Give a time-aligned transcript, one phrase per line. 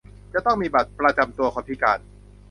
[0.33, 1.99] จะต้องมีบัตรประจำตัวคนพิการ